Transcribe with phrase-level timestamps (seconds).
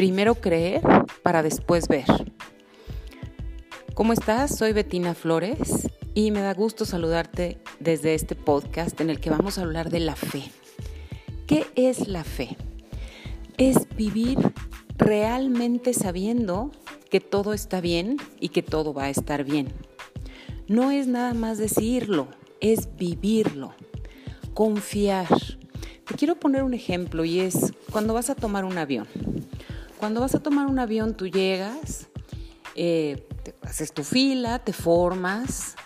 [0.00, 0.80] Primero creer
[1.22, 2.06] para después ver.
[3.92, 4.56] ¿Cómo estás?
[4.56, 9.58] Soy Betina Flores y me da gusto saludarte desde este podcast en el que vamos
[9.58, 10.44] a hablar de la fe.
[11.46, 12.56] ¿Qué es la fe?
[13.58, 14.38] Es vivir
[14.96, 16.70] realmente sabiendo
[17.10, 19.68] que todo está bien y que todo va a estar bien.
[20.66, 22.28] No es nada más decirlo,
[22.62, 23.74] es vivirlo,
[24.54, 25.28] confiar.
[26.06, 29.06] Te quiero poner un ejemplo y es cuando vas a tomar un avión.
[30.00, 32.08] Cuando vas a tomar un avión, tú llegas,
[32.74, 33.28] eh,
[33.60, 35.76] haces tu fila, te formas,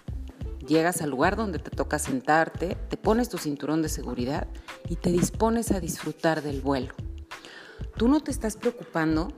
[0.69, 4.47] llegas al lugar donde te toca sentarte, te pones tu cinturón de seguridad
[4.89, 6.95] y te dispones a disfrutar del vuelo.
[7.97, 9.33] Tú no te estás preocupando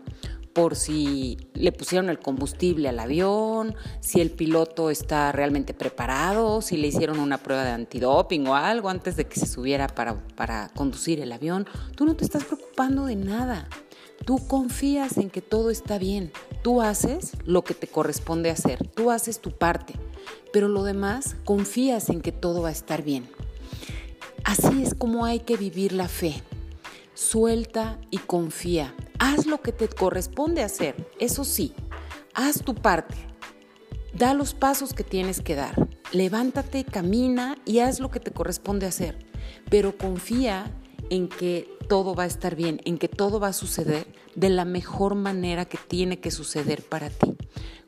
[0.53, 6.77] por si le pusieron el combustible al avión, si el piloto está realmente preparado, si
[6.77, 10.69] le hicieron una prueba de antidoping o algo antes de que se subiera para, para
[10.75, 11.67] conducir el avión.
[11.95, 13.71] Tú no te estás preocupando de nada.
[14.25, 16.33] Tú confías en que todo está bien.
[16.63, 18.87] Tú haces lo que te corresponde hacer.
[18.89, 19.95] Tú haces tu parte.
[20.53, 23.29] Pero lo demás, confías en que todo va a estar bien.
[24.45, 26.43] Así es como hay que vivir la fe.
[27.15, 28.95] Suelta y confía.
[29.19, 30.95] Haz lo que te corresponde hacer.
[31.19, 31.75] Eso sí,
[32.35, 33.17] haz tu parte.
[34.15, 35.89] Da los pasos que tienes que dar.
[36.13, 39.19] Levántate, camina y haz lo que te corresponde hacer.
[39.69, 40.73] Pero confía
[41.11, 44.65] en que todo va a estar bien, en que todo va a suceder de la
[44.65, 47.37] mejor manera que tiene que suceder para ti.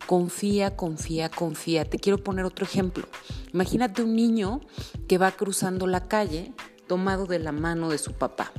[0.07, 1.85] Confía, confía, confía.
[1.85, 3.07] Te quiero poner otro ejemplo.
[3.53, 4.61] Imagínate un niño
[5.07, 6.53] que va cruzando la calle
[6.87, 8.53] tomado de la mano de su papá.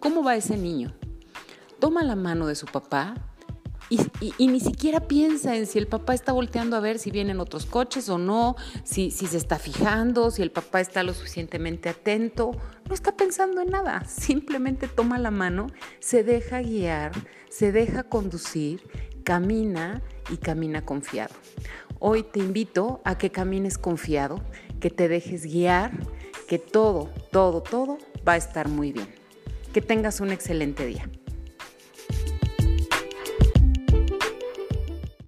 [0.00, 0.92] ¿Cómo va ese niño?
[1.78, 3.14] Toma la mano de su papá
[3.90, 7.66] y, ni siquiera piensa en si el papá está volteando a ver si vienen otros
[7.66, 12.52] coches o no, si, se está fijando, si el papá está lo suficientemente atento.
[12.88, 15.66] No está pensando en nada, simplemente toma la mano,
[15.98, 17.10] se deja guiar,
[17.48, 18.80] se deja conducir,
[19.24, 21.34] camina y camina confiado.
[21.98, 24.40] Hoy te invito a que camines confiado,
[24.78, 25.90] que te dejes guiar,
[26.46, 29.08] que todo, todo, todo va a estar muy bien.
[29.72, 31.08] Que tengas un excelente día.